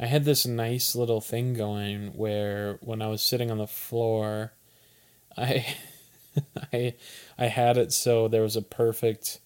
[0.00, 4.52] I had this nice little thing going where when I was sitting on the floor,
[5.36, 5.66] I
[6.72, 6.94] I
[7.36, 9.40] I had it so there was a perfect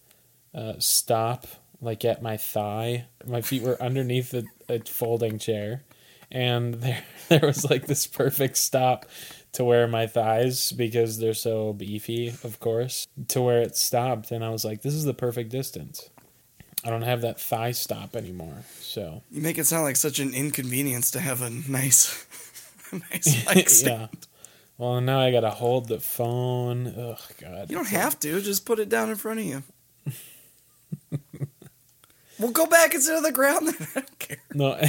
[0.55, 1.47] uh, stop
[1.81, 3.07] like at my thigh.
[3.27, 5.83] My feet were underneath a, a folding chair,
[6.31, 9.07] and there there was like this perfect stop
[9.53, 14.45] to where my thighs because they're so beefy, of course, to where it stopped, and
[14.45, 16.11] I was like, this is the perfect distance.
[16.85, 20.35] I don't have that thigh stop anymore, so You make it sound like such an
[20.35, 22.27] inconvenience to have a nice,
[22.93, 24.09] a nice mic stand.
[24.13, 24.19] yeah.
[24.79, 26.89] Well, now I gotta hold the phone.
[26.89, 27.71] Ugh, God.
[27.71, 28.41] You don't have to.
[28.41, 29.63] Just put it down in front of you.
[32.41, 33.69] we'll go back and sit on the ground.
[33.69, 33.89] Then.
[33.95, 34.37] I don't care.
[34.55, 34.81] No,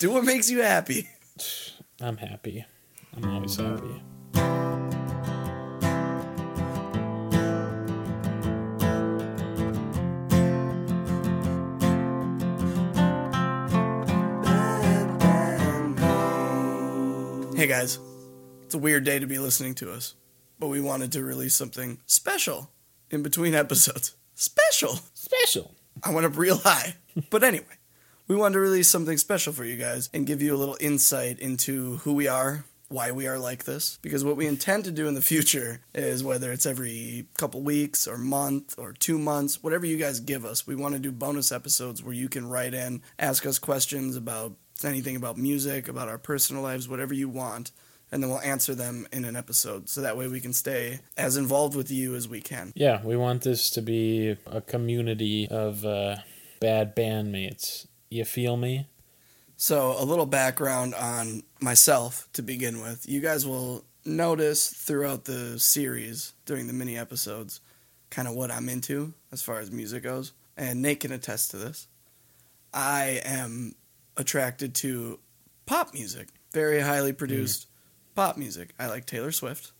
[0.00, 1.08] Do what makes you happy.
[2.00, 2.64] I'm happy.
[3.16, 4.02] I'm always happy.
[17.70, 18.00] Guys,
[18.64, 20.16] it's a weird day to be listening to us,
[20.58, 22.68] but we wanted to release something special
[23.12, 24.16] in between episodes.
[24.34, 24.98] Special.
[25.14, 25.72] Special.
[26.02, 26.96] I went up real high.
[27.30, 27.78] But anyway,
[28.26, 31.38] we wanted to release something special for you guys and give you a little insight
[31.38, 34.00] into who we are, why we are like this.
[34.02, 38.08] Because what we intend to do in the future is whether it's every couple weeks
[38.08, 41.52] or month or two months, whatever you guys give us, we want to do bonus
[41.52, 44.56] episodes where you can write in, ask us questions about
[44.88, 47.72] anything about music, about our personal lives, whatever you want.
[48.12, 49.88] And then we'll answer them in an episode.
[49.88, 52.72] So that way we can stay as involved with you as we can.
[52.74, 56.16] Yeah, we want this to be a community of uh,
[56.60, 57.86] bad bandmates.
[58.10, 58.88] You feel me?
[59.56, 63.06] So, a little background on myself to begin with.
[63.06, 67.60] You guys will notice throughout the series, during the mini episodes,
[68.08, 70.32] kind of what I'm into as far as music goes.
[70.56, 71.88] And Nate can attest to this.
[72.72, 73.74] I am
[74.16, 75.18] attracted to
[75.66, 77.66] pop music, very highly produced
[78.14, 78.74] pop music.
[78.78, 79.72] I like Taylor Swift.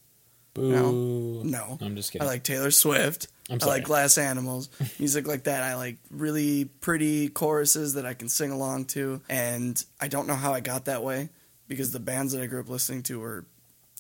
[0.55, 1.43] Boo.
[1.45, 1.79] No.
[1.81, 2.27] I'm just kidding.
[2.27, 3.29] I like Taylor Swift.
[3.51, 5.63] I like Glass Animals, music like that.
[5.63, 9.21] I like really pretty choruses that I can sing along to.
[9.29, 11.31] And I don't know how I got that way
[11.67, 13.45] because the bands that I grew up listening to were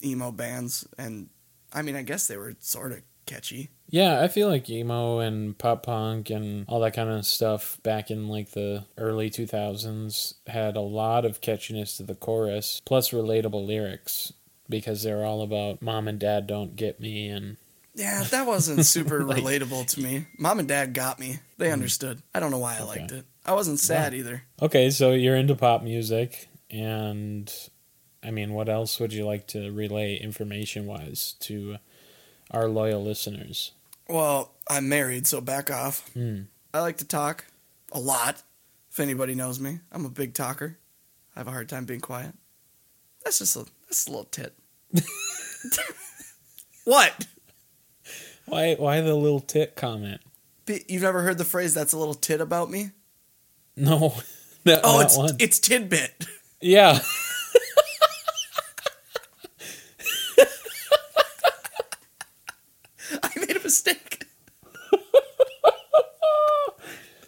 [0.04, 0.86] emo bands.
[0.98, 1.28] And
[1.72, 3.02] I mean, I guess they were sort of
[3.34, 3.70] catchy.
[3.88, 8.10] Yeah, I feel like emo and pop punk and all that kind of stuff back
[8.10, 13.66] in like the early 2000s had a lot of catchiness to the chorus, plus relatable
[13.66, 14.32] lyrics
[14.68, 17.56] because they're all about mom and dad don't get me and
[17.94, 20.26] Yeah, that wasn't super Like- relatable to me.
[20.38, 21.40] Mom and dad got me.
[21.58, 21.72] They mm.
[21.72, 22.22] understood.
[22.34, 23.00] I don't know why I Okay.
[23.00, 23.24] liked it.
[23.44, 24.44] I wasn't sad either.
[24.62, 27.52] Okay, so you're into pop music and
[28.22, 31.78] I mean, what else would you like to relay information wise to
[32.50, 33.72] our loyal listeners?
[34.08, 36.08] Well, I'm married, so back off.
[36.14, 36.42] Hmm.
[36.74, 37.46] I like to talk
[37.92, 38.42] a lot.
[38.90, 40.78] If anybody knows me, I'm a big talker.
[41.36, 42.34] I have a hard time being quiet.
[43.24, 44.54] That's just a that's a little tit.
[46.84, 47.26] what?
[48.46, 50.20] Why why the little tit comment?
[50.88, 52.90] You've never heard the phrase "that's a little tit about me"?
[53.76, 54.14] No.
[54.64, 55.36] That, Oh, that it's one.
[55.38, 56.26] it's tidbit.
[56.60, 56.98] Yeah.
[63.22, 64.24] I made a mistake.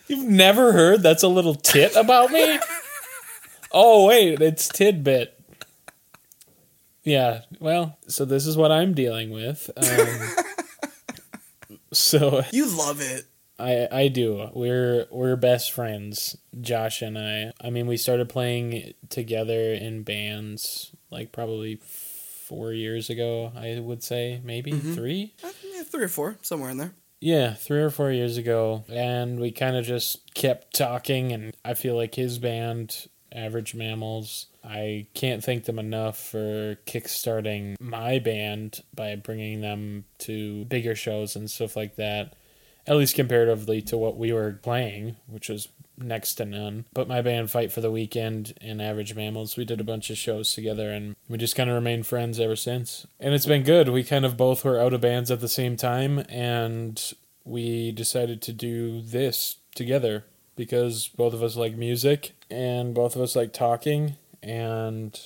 [0.09, 2.59] You've never heard that's a little tit about me?
[3.71, 5.39] Oh, wait, it's tidbit.
[7.05, 9.71] Yeah, well, so this is what I'm dealing with.
[9.77, 10.47] Um,
[11.93, 13.25] so You love it.
[13.59, 14.49] I I do.
[14.55, 17.53] We're we're best friends, Josh and I.
[17.61, 24.03] I mean, we started playing together in bands like probably 4 years ago, I would
[24.03, 25.35] say, maybe 3.
[25.43, 26.95] Uh, yeah, three or four, somewhere in there.
[27.25, 31.31] Yeah, three or four years ago, and we kind of just kept talking.
[31.31, 37.77] And I feel like his band, Average Mammals, I can't thank them enough for kickstarting
[37.81, 42.35] my band by bringing them to bigger shows and stuff like that.
[42.89, 46.85] At least comparatively to what we were playing, which was next to none.
[46.93, 50.19] But my band, Fight for the Weekend and Average Mammals, we did a bunch of
[50.19, 53.07] shows together and we just kind of remained friends ever since.
[53.21, 53.89] And it's been good.
[53.89, 57.13] We kind of both were out of bands at the same time and
[57.45, 60.25] we decided to do this together
[60.57, 65.19] because both of us like music and both of us like talking and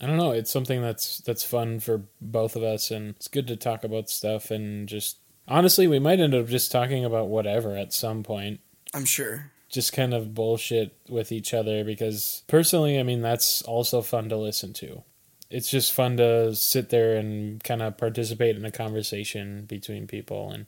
[0.00, 3.46] I don't know, it's something that's that's fun for both of us and it's good
[3.48, 7.76] to talk about stuff and just honestly we might end up just talking about whatever
[7.76, 8.60] at some point
[8.94, 9.52] I'm sure.
[9.70, 14.36] Just kind of bullshit with each other because personally, I mean, that's also fun to
[14.36, 15.02] listen to.
[15.48, 20.50] It's just fun to sit there and kind of participate in a conversation between people
[20.52, 20.66] and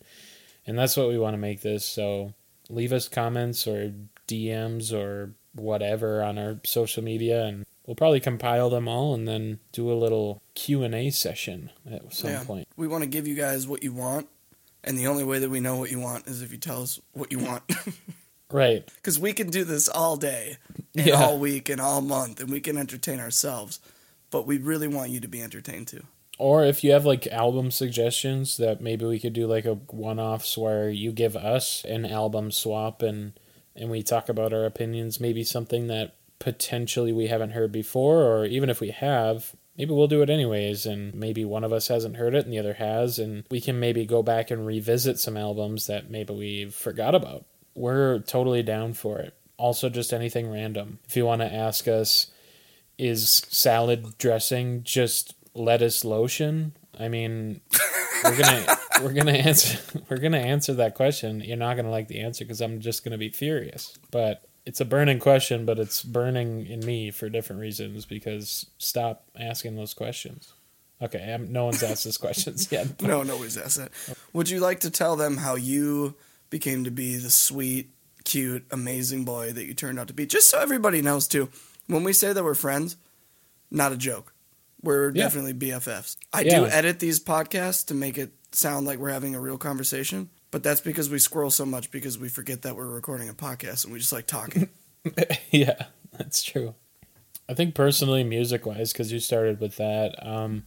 [0.66, 1.84] and that's what we want to make this.
[1.84, 2.34] So
[2.68, 3.92] leave us comments or
[4.28, 9.58] DMs or whatever on our social media and we'll probably compile them all and then
[9.72, 12.44] do a little Q&A session at some Yeah.
[12.44, 12.68] point.
[12.76, 14.28] We want to give you guys what you want,
[14.84, 17.00] and the only way that we know what you want is if you tell us
[17.12, 17.62] what you want.
[18.52, 18.86] Right.
[18.96, 20.58] Because we can do this all day,
[20.94, 21.24] and Yeah.
[21.24, 23.80] all week, and all month, and we can entertain ourselves.
[24.30, 26.04] But we really want you to be entertained too.
[26.38, 30.56] Or if you have like album suggestions that maybe we could do like a one-offs
[30.58, 33.32] where you give us an album swap and
[33.76, 38.44] and we talk about our opinions, maybe something that potentially we haven't heard before or
[38.44, 42.16] even if we have, maybe we'll do it anyways and maybe one of us hasn't
[42.16, 45.36] heard it and the other has and we can maybe go back and revisit some
[45.36, 47.46] albums that maybe we forgot about.
[47.74, 49.34] We're totally down for it.
[49.56, 50.98] Also just anything random.
[51.06, 52.28] If you want to ask us
[52.98, 56.72] is salad dressing just lettuce lotion?
[56.98, 57.60] I mean,
[58.24, 59.78] we're gonna we're gonna answer
[60.08, 61.40] we're gonna answer that question.
[61.40, 63.96] You're not gonna like the answer because I'm just gonna be furious.
[64.10, 68.04] But it's a burning question, but it's burning in me for different reasons.
[68.06, 70.52] Because stop asking those questions.
[71.00, 73.02] Okay, I'm, no one's asked those questions yet.
[73.02, 73.90] No, nobody's asked that.
[74.32, 76.14] Would you like to tell them how you
[76.52, 77.90] became to be the sweet,
[78.24, 80.26] cute, amazing boy that you turned out to be?
[80.26, 81.48] Just so everybody knows too.
[81.88, 82.96] When we say that we're friends,
[83.70, 84.32] not a joke.
[84.82, 85.24] We're Yeah.
[85.24, 86.16] definitely BFFs.
[86.32, 86.60] I Yeah.
[86.60, 90.62] do edit these podcasts to make it sound like we're having a real conversation, but
[90.62, 93.92] that's because we squirrel so much because we forget that we're recording a podcast and
[93.92, 94.68] we just like talking.
[95.50, 95.86] yeah,
[96.18, 96.74] that's true.
[97.48, 100.14] I think personally, music wise, because you started with that.
[100.24, 100.64] Um,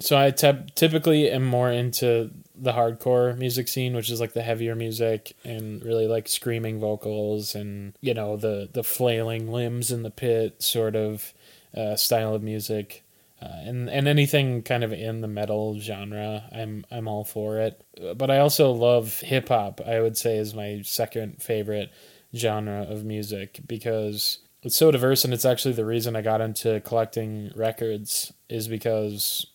[0.00, 2.30] so I typ- typically am more into
[2.60, 7.54] the hardcore music scene, which is like the heavier music and really like screaming vocals
[7.54, 11.32] and you know the the flailing limbs in the pit sort of
[11.76, 13.02] uh, style of music.
[13.42, 17.82] Uh, and and anything kind of in the metal genre, I'm I'm all for it.
[18.02, 19.80] Uh, But I also love hip hop.
[19.86, 21.90] I would say is my second favorite
[22.34, 26.80] genre of music because it's so diverse, and it's actually the reason I got into
[26.80, 29.46] collecting records is because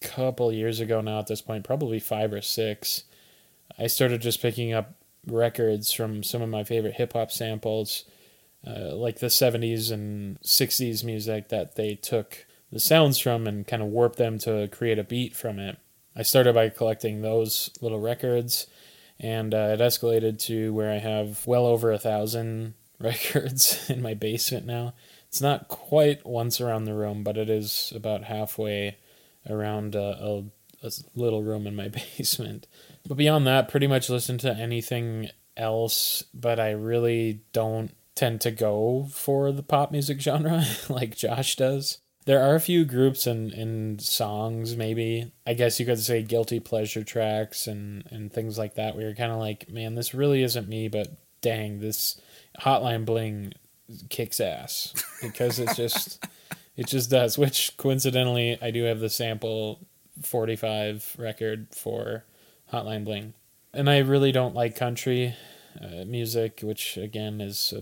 [0.00, 3.04] couple years ago now at this point, probably five or six,
[3.78, 4.94] I started just picking up
[5.26, 8.04] records from some of my favorite hip hop samples,
[8.66, 13.82] uh, like the 70s and 60s music that they took the sounds from and kind
[13.82, 15.78] of warped them to create a beat from it.
[16.14, 18.66] I started by collecting those little records,
[19.18, 24.14] and uh, it escalated to where I have well over a thousand records in my
[24.14, 24.94] basement now.
[25.28, 28.96] It's not quite once around the room, but it is about halfway
[29.50, 30.44] around uh, a,
[30.82, 31.88] a little room in my
[32.18, 32.66] basement.
[33.06, 38.50] But beyond that, pretty much listen to anything else, but I really don't tend to
[38.50, 41.98] go for the pop music genre like Josh does.
[42.26, 45.32] There are a few groups and, and songs, maybe.
[45.46, 49.14] I guess you could say guilty pleasure tracks and, and things like that, where you're
[49.14, 51.08] kind of like, man, this really isn't me, but
[51.40, 52.20] dang, this
[52.60, 53.54] Hotline Bling
[54.10, 54.92] kicks ass.
[55.22, 56.22] Because it's just,
[56.76, 57.38] it just does.
[57.38, 59.80] Which coincidentally, I do have the sample
[60.22, 62.24] 45 record for
[62.72, 63.34] Hotline Bling.
[63.72, 65.34] And I really don't like country
[65.80, 67.72] uh, music, which again is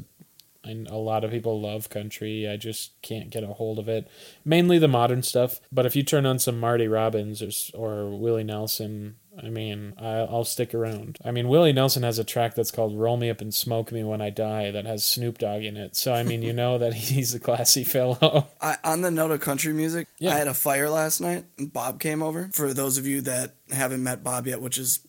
[0.65, 2.49] a, a lot of people love country.
[2.49, 4.09] I just can't get a hold of it.
[4.45, 5.61] Mainly the modern stuff.
[5.73, 10.19] But if you turn on some Marty Robbins or, or Willie Nelson, I mean, I,
[10.19, 11.19] I'll stick around.
[11.25, 14.03] I mean, Willie Nelson has a track that's called Roll Me Up and Smoke Me
[14.03, 15.95] When I Die that has Snoop Dogg in it.
[15.97, 18.49] So, I mean, you know that he's a classy fellow.
[18.61, 20.35] I, on the note of country music, Yeah.
[20.35, 22.51] I had a fire last night and Bob came over.
[22.53, 25.01] For those of you that haven't met Bob yet, which is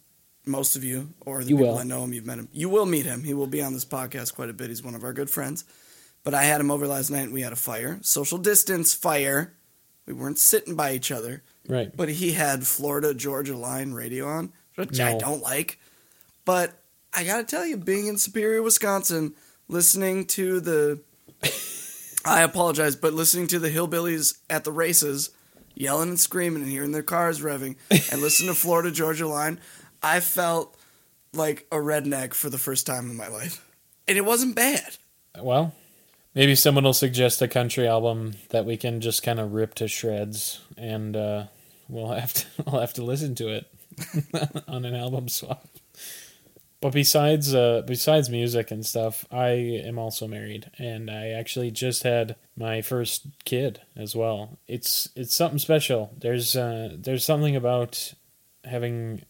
[0.46, 1.78] most of you, or the You people will.
[1.80, 2.50] that know him, you've met him.
[2.52, 3.24] You will meet him.
[3.24, 4.70] He will be on this podcast quite a bit.
[4.70, 5.64] He's one of our good friends.
[6.24, 8.00] But I had him over last night and we had a fire.
[8.02, 9.54] Social distance fire.
[10.06, 11.44] We weren't sitting by each other.
[11.70, 11.96] Right.
[11.96, 15.80] But he had Florida Georgia Line radio on, which I don't like.
[16.44, 16.74] But
[17.14, 19.34] I gotta tell you, being in Superior, Wisconsin,
[19.68, 21.00] listening to the
[22.26, 25.32] I apologize, but listening to the hillbillies at the races
[25.76, 27.78] yelling and screaming and hearing their cars revving
[28.12, 29.60] and listening to Florida Georgia Line,
[30.04, 30.78] I felt
[31.34, 33.66] like a redneck for the first time in my life.
[34.08, 34.98] And it wasn't bad.
[35.40, 35.74] Well,
[36.36, 39.88] maybe someone will suggest a country album that we can just kind of rip to
[39.88, 41.46] shreds, and uh,
[41.90, 43.66] we'll have to we'll have to listen to it
[44.68, 45.68] on an album swap.
[46.82, 52.04] But besides uh, besides music and stuff, I am also married, and I actually just
[52.04, 54.60] had my first kid as well.
[54.66, 56.14] It's it's something special.
[56.18, 58.14] There's uh, there's something about
[58.64, 59.24] having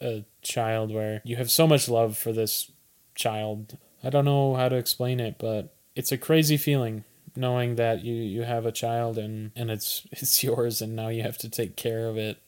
[0.00, 2.70] a child where you have so much love for this
[3.16, 3.78] child.
[4.04, 7.04] I don't know how to explain it, but it's a crazy feeling
[7.36, 11.22] knowing that you, you have a child and, and it's it's yours and now you
[11.22, 12.38] have to take care of it.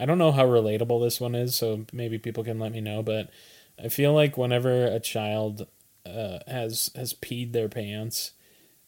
[0.00, 3.02] I don't know how relatable this one is, so maybe people can let me know,
[3.02, 3.30] but
[3.82, 5.66] I feel like whenever a child
[6.08, 8.32] uh, has has peed their pants.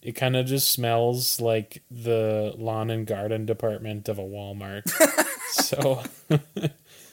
[0.03, 4.89] It kind of just smells like the lawn and garden department of a Walmart.
[5.51, 6.03] so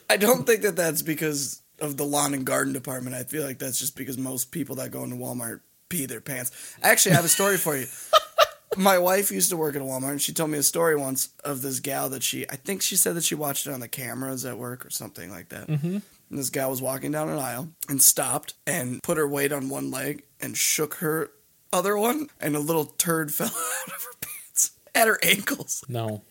[0.08, 3.14] I don't think that that's because of the lawn and garden department.
[3.14, 6.50] I feel like that's just because most people that go into Walmart pee their pants.
[6.82, 7.86] Actually, I have a story for you.
[8.76, 11.30] My wife used to work at a Walmart, and she told me a story once
[11.42, 13.88] of this gal that she, I think she said that she watched it on the
[13.88, 15.68] cameras at work or something like that.
[15.68, 15.86] Mm-hmm.
[16.30, 19.68] And this gal was walking down an aisle and stopped and put her weight on
[19.70, 21.30] one leg and shook her
[21.72, 25.82] other one, and a little turd fell out of her pants at her ankles.
[25.88, 26.22] no,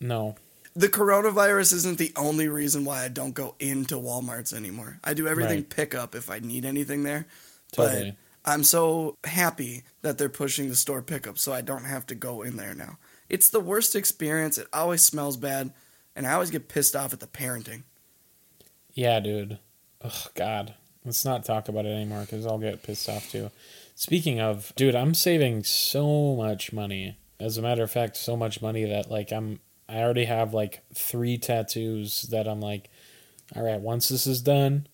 [0.00, 0.36] no.
[0.74, 4.98] The coronavirus isn't the only reason why I don't go into Walmarts anymore.
[5.02, 5.70] I do everything Right.
[5.70, 7.24] pickup if I need anything there.
[7.72, 8.10] Totally.
[8.10, 12.14] But I'm so happy that they're pushing the store pickup so I don't have to
[12.14, 12.98] go in there now.
[13.28, 14.56] It's the worst experience.
[14.56, 15.72] It always smells bad,
[16.14, 17.82] and I always get pissed off at the parenting.
[18.94, 19.58] Yeah, dude.
[20.04, 20.74] Oh God,
[21.04, 23.50] let's not talk about it anymore because I'll get pissed off too.
[23.96, 27.16] Speaking of, dude, I'm saving so much money.
[27.40, 30.82] As a matter of fact, so much money that like I'm, I already have like
[30.94, 32.90] three tattoos that I'm like,
[33.56, 34.86] all right, once this is done,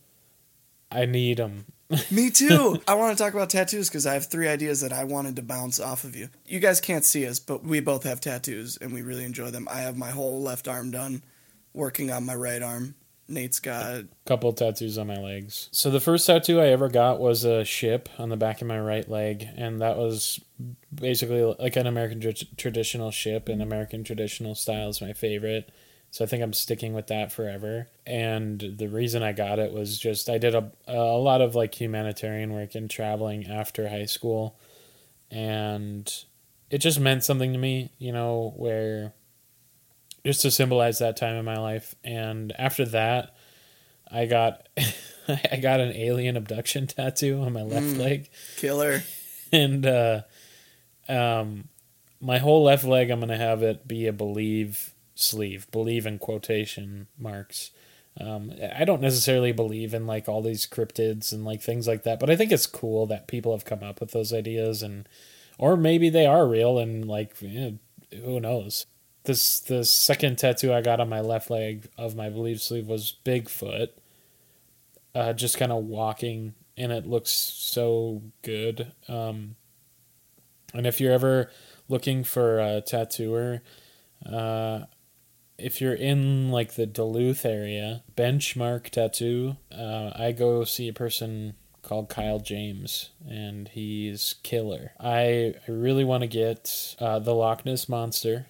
[0.91, 1.67] I need them.
[2.11, 2.81] Me too.
[2.87, 5.43] I want to talk about tattoos because I have three ideas that I wanted to
[5.43, 6.29] bounce off of you.
[6.47, 9.69] You guys can't see us, but we both have tattoos and we really enjoy them.
[9.71, 11.23] I have my whole left arm done,
[11.73, 12.95] working on my right arm.
[13.29, 15.69] Nate's got a couple tattoos on my legs.
[15.73, 18.79] So the first tattoo I ever got was a ship on the back of my
[18.79, 20.41] right leg, and that was
[20.93, 25.71] basically like an American tr- traditional ship, and American traditional style is my favorite.
[26.12, 27.88] So I think I'm sticking with that forever.
[28.07, 31.75] And the reason I got it was just I did a a lot of like
[31.75, 34.61] humanitarian work and traveling after high school,
[35.31, 36.12] and
[36.71, 39.14] it just meant something to me, you know, where
[40.23, 41.95] just to symbolize that time in my life.
[42.04, 43.35] And after that,
[44.11, 44.69] I got
[45.28, 48.28] I got an alien abduction tattoo on my left leg,
[48.59, 49.02] killer.
[49.52, 50.21] and uh,
[51.09, 51.69] um,
[52.21, 53.09] my whole left leg.
[53.09, 54.92] I'm gonna have it be a believe
[55.23, 57.71] sleeve, believe in quotation marks.
[58.21, 62.21] Um, I don't necessarily believe in like all these cryptids and like things like that,
[62.21, 65.09] but I think it's cool that people have come up with those ideas and,
[65.59, 67.73] or maybe they are real and like eh,
[68.23, 68.87] who knows.
[69.25, 73.17] This the second tattoo I got on my left leg of my believe sleeve was
[73.25, 73.91] Bigfoot,
[75.14, 78.93] uh, just kind of walking, and it looks so good.
[79.09, 79.55] Um,
[80.75, 81.50] and if you're ever
[81.88, 83.62] looking for a tattooer,
[84.26, 84.81] uh,
[85.62, 91.54] if you're in like the Duluth area, Benchmark Tattoo, uh, I go see a person
[91.83, 94.92] called Kyle James, and he's killer.
[95.00, 98.47] I, I really want to get uh, the Loch Ness Monster.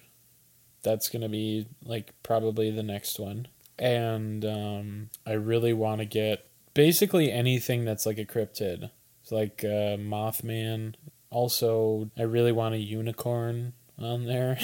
[0.83, 3.47] That's going to be like probably the next one.
[3.79, 8.91] And um, I really want to get basically anything that's like a cryptid.
[9.21, 10.95] It's like uh, Mothman.
[11.29, 14.59] Also, I really want a unicorn on there.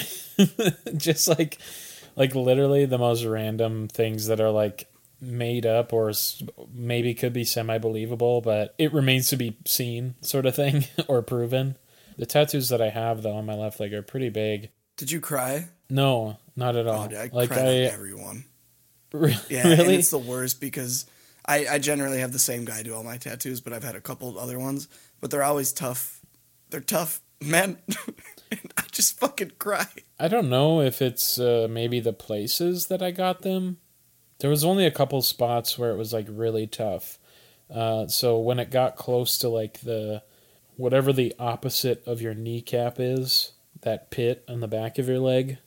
[0.96, 1.58] Just like
[2.20, 4.86] like literally the most random things that are like
[5.22, 6.12] made up or
[6.70, 11.22] maybe could be semi believable, but it remains to be seen, sort of thing, or
[11.22, 11.78] proven.
[12.18, 14.68] The tattoos that I have though on my left leg are pretty big.
[14.98, 15.68] Did you cry?
[15.88, 17.04] No, not at oh, all.
[17.04, 18.44] Oh, dude, I like cried I on everyone.
[19.14, 21.06] re- Yeah, really it's the worst because
[21.46, 24.00] I, I generally have the same guy do all my tattoos, but I've had a
[24.02, 24.88] couple other ones,
[25.22, 26.20] but they're always tough.
[26.68, 27.78] They're tough men.
[28.52, 29.86] I just fucking cry.
[30.18, 33.78] I don't know if it's uh, maybe the places that I got them.
[34.40, 37.18] There was only a couple spots where it was like really tough.
[37.72, 40.22] Uh, so when it got close to like the
[40.76, 45.58] whatever the opposite of your kneecap is, that pit on the back of your leg,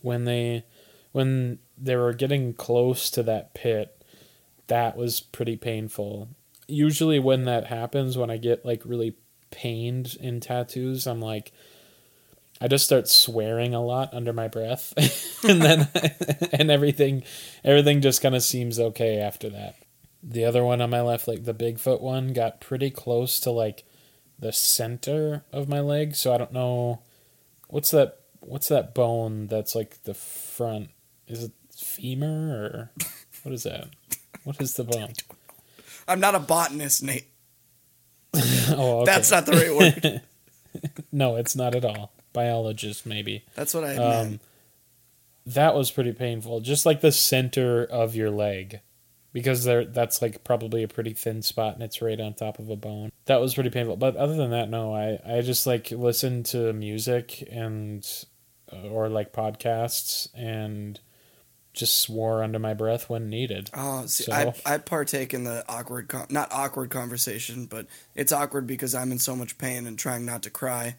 [0.00, 0.64] when they
[1.12, 4.02] when they were getting close to that pit,
[4.66, 6.28] that was pretty painful.
[6.66, 9.16] Usually when that happens, when I get like really
[9.50, 11.52] pained in tattoos, I'm like
[12.60, 14.92] I just start swearing a lot under my breath,
[15.48, 15.88] and then
[16.52, 17.22] and everything,
[17.64, 19.76] everything just kind of seems okay after that.
[20.22, 23.84] The other one on my left, like the Bigfoot one, got pretty close to like
[24.38, 26.16] the center of my leg.
[26.16, 27.02] So I don't know
[27.68, 28.18] what's that.
[28.40, 30.90] What's that bone that's like the front?
[31.28, 32.90] Is it femur or
[33.42, 33.88] what is that?
[34.42, 35.12] What is the bone?
[36.08, 37.28] I'm not a botanist, Nate.
[38.76, 39.04] Oh, okay.
[39.12, 40.22] That's not the right word.
[41.12, 42.12] no, it's not at all.
[42.32, 43.44] Biologist, maybe.
[43.54, 44.40] That's what I Um, meant.
[45.46, 46.60] that was pretty painful.
[46.60, 48.80] Just like the center of your leg,
[49.32, 52.68] because there that's like probably a pretty thin spot and it's right on top of
[52.68, 53.10] a bone.
[53.26, 53.96] That was pretty painful.
[53.96, 54.94] But other than that, no.
[54.94, 58.06] I I just like listen to music and
[58.90, 61.00] or like podcasts and
[61.74, 63.70] just swore under my breath when needed.
[63.74, 68.32] Oh, see, So- I I partake in the awkward, con- not awkward conversation, but it's
[68.32, 70.96] awkward because I'm in so much pain and trying not to cry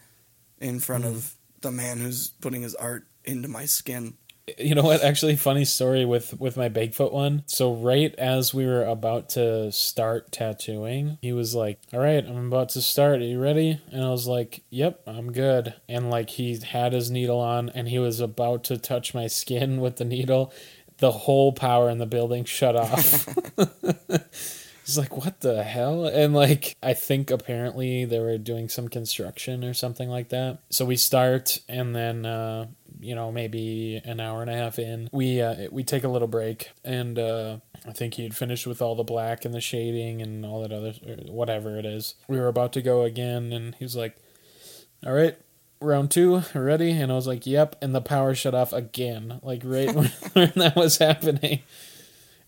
[0.59, 1.15] in front Mm-hmm.
[1.15, 4.15] of the man who's putting his art into my skin.
[4.57, 5.03] You know what?
[5.03, 7.43] Actually, funny story with with my Bigfoot one.
[7.45, 12.47] So right as we were about to start tattooing, he was like, "All right, I'm
[12.47, 13.21] about to start.
[13.21, 17.11] Are you ready?" And I was like, "Yep, I'm good." And like he had his
[17.11, 20.53] needle on, and he was about to touch my skin with the needle.
[20.97, 23.27] The whole power in the building shut off.
[24.89, 26.07] He's like, what the hell?
[26.07, 30.61] And like, I think apparently they were doing some construction or something like that.
[30.71, 32.65] So we start, and then, uh,
[32.99, 36.27] you know, maybe an hour and a half in, we uh, we take a little
[36.27, 40.45] break, and uh, I think he'd finished with all the black and the shading and
[40.45, 40.93] all that other
[41.27, 42.15] whatever it is.
[42.27, 44.17] We were about to go again, and he's like,
[45.05, 45.37] "All right."
[45.81, 46.91] Round two, ready?
[46.91, 50.51] And I was like, "Yep." And the power shut off again, like right when, when
[50.57, 51.61] that was happening.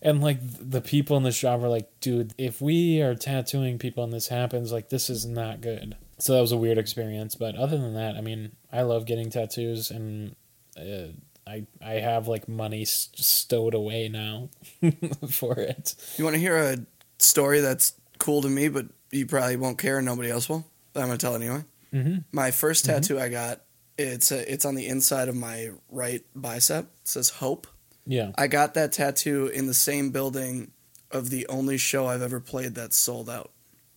[0.02, 4.02] And like the people in the shop were like, dude, if we are tattooing people
[4.02, 5.96] and this happens, like this is not good.
[6.18, 7.36] So that was a weird experience.
[7.36, 10.34] But other than that, I mean, I love getting tattoos and
[10.78, 11.08] uh,
[11.46, 14.48] I I have like money s- stowed away now
[15.30, 15.94] for it.
[16.16, 16.78] You want to hear a
[17.18, 20.64] story that's cool to me, but you probably won't care and nobody else will?
[20.92, 21.64] But I'm gonna tell it anyway.
[21.92, 22.18] Mm-hmm.
[22.32, 23.60] My 1st tattoo I got,
[23.98, 26.84] it's a, it's on the inside of my right bicep.
[26.84, 27.66] It says hope.
[28.06, 28.32] Yeah.
[28.36, 30.70] I got that tattoo in the same building
[31.10, 33.50] of the only show I've ever played that sold out.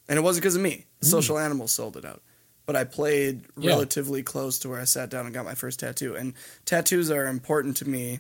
[0.09, 0.85] And it wasn't because of me.
[1.01, 2.21] Social Animals sold it out.
[2.65, 3.71] But I played Yeah.
[3.71, 6.15] relatively close to where I sat down and got my first tattoo.
[6.15, 6.33] And
[6.65, 8.19] tattoos are important to me,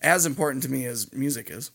[0.00, 1.70] as important to me as music is.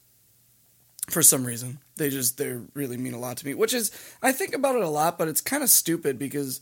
[1.10, 1.80] For some reason.
[1.98, 3.54] They just, they really mean a lot to me.
[3.56, 6.62] Which is, I think about it a lot, but it's kind of stupid because,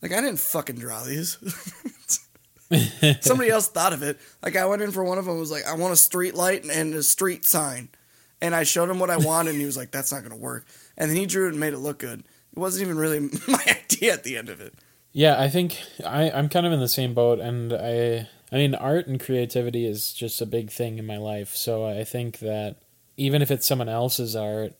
[0.00, 1.36] like, I didn't fucking draw these.
[3.20, 4.18] Somebody else thought of it.
[4.42, 5.38] Like I went in for one of them.
[5.38, 7.88] Was like, I want a street light and, and a street sign,
[8.40, 10.66] and I showed him what I wanted, and he was like, "That's not gonna work."
[10.96, 12.22] And then he drew it and made it look good.
[12.52, 14.74] It wasn't even really my idea at the end of it.
[15.12, 18.74] Yeah, I think I, I'm kind of in the same boat, and I I mean,
[18.74, 21.54] art and creativity is just a big thing in my life.
[21.54, 22.76] So I think that
[23.16, 24.74] even if it's someone else's art,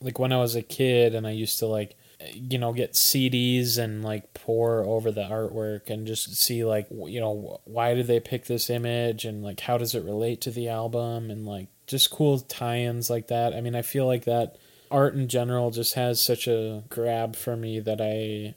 [0.00, 1.96] like when I was a kid and I used to like,
[2.34, 7.20] you know, get CDs and like pour over the artwork and just see like, you
[7.20, 10.68] know, why did they pick this image and like how does it relate to the
[10.68, 13.54] album and like just cool tie-ins like that.
[13.54, 14.56] I mean, I feel like that
[14.90, 18.54] art in general just has such a grab for me that I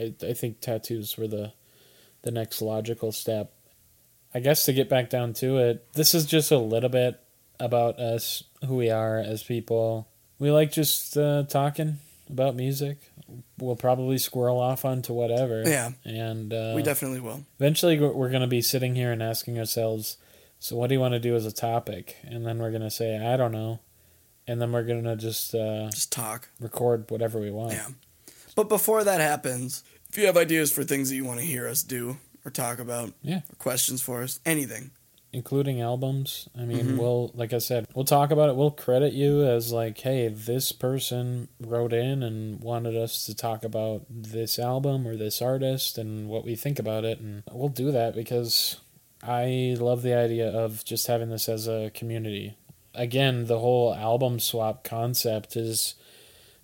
[0.00, 1.52] I, I think tattoos were the
[2.22, 3.52] the next logical step.
[4.34, 7.20] I guess to get back down to it, this is just a little bit
[7.58, 10.08] about us, who we are as people.
[10.38, 11.98] We like just uh, talking
[12.28, 12.98] about music.
[13.58, 15.62] We'll probably squirrel off onto whatever.
[15.64, 17.44] Yeah, And uh, we definitely will.
[17.58, 20.18] eventually we're going to be sitting here and asking ourselves,
[20.58, 22.16] so what do you want to do as a topic?
[22.24, 23.80] And then we're going to say, I don't know.
[24.48, 26.48] And then we're going to just uh, Just talk.
[26.60, 27.72] record whatever we want.
[27.72, 27.88] Yeah.
[28.54, 31.66] But before that happens, if you have ideas for things that you want to hear
[31.68, 33.38] us do or talk about, Yeah.
[33.50, 34.92] or questions for us, anything,
[35.32, 36.48] including albums.
[36.56, 36.98] I mean, Mhm.
[36.98, 38.56] we'll like I said, we'll talk about it.
[38.56, 43.64] We'll credit you as like, hey, this person wrote in and wanted us to talk
[43.64, 47.90] about this album or this artist and what we think about it, and we'll do
[47.90, 48.76] that because
[49.22, 52.54] I love the idea of just having this as a community.
[52.96, 55.94] Again, the whole album swap concept is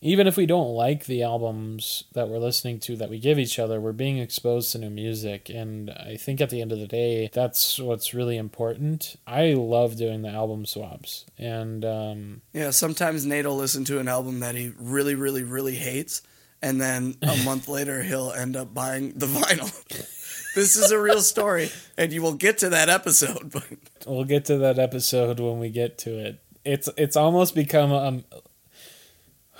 [0.04, 3.60] even if we don't like the albums that we're listening to that we give each
[3.60, 5.48] other, we're being exposed to new music.
[5.48, 9.14] And I think at the end of the day, that's what's really important.
[9.28, 11.24] I love doing the album swaps.
[11.38, 15.76] And um, Yeah, sometimes Nate will listen to an album that he really, really, really
[15.76, 16.22] hates,
[16.60, 19.70] and then a month later he'll end up buying the vinyl.
[20.54, 23.50] this is a real story, and you will get to that episode.
[23.52, 23.64] But
[24.06, 26.42] we'll get to that episode when we get to it.
[26.64, 28.24] It's it's almost become um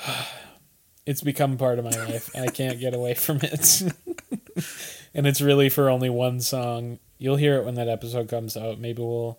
[1.06, 2.30] it's become part of my life.
[2.34, 3.82] and I can't get away from it.
[5.14, 6.98] and it's really for only one song.
[7.18, 8.78] You'll hear it when that episode comes out.
[8.78, 9.38] Maybe we'll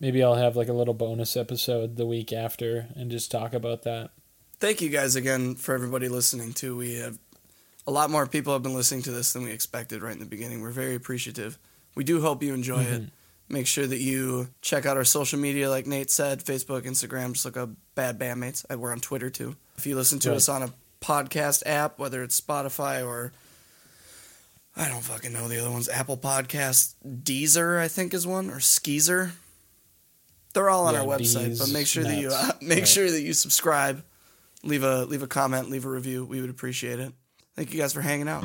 [0.00, 3.82] maybe I'll have like a little bonus episode the week after and just talk about
[3.84, 4.10] that.
[4.60, 6.76] thank you guys again for everybody listening too.
[6.76, 7.18] We have
[7.86, 10.24] a lot more people have been listening to this than we expected right in the
[10.26, 10.60] beginning.
[10.62, 11.58] We're very appreciative.
[11.94, 13.02] We do hope you enjoy it.
[13.48, 17.32] Make sure that you check out our social media, like Nate said, Facebook, Instagram.
[17.34, 18.64] Just look up Bad Bandmates.
[18.72, 19.56] Uh, We're on Twitter too.
[19.76, 20.36] If you listen to Right.
[20.36, 23.32] us on a podcast app, whether it's Spotify or
[24.76, 28.58] I don't fucking know the other ones, Apple Podcasts, Deezer, I think is one, or
[28.60, 29.32] Skeezer.
[30.54, 32.88] They're all on Yeah, our website, but make sure that you uh, make Right.
[32.88, 34.02] sure that you subscribe,
[34.62, 36.24] leave a leave a comment, leave a review.
[36.24, 37.12] We would appreciate it.
[37.56, 38.42] Thank you guys for hanging out.